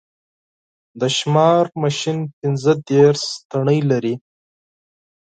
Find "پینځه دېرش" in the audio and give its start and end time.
2.37-3.23